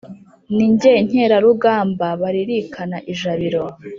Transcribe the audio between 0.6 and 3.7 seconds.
jye nkerarugamba balirikana ijabiro.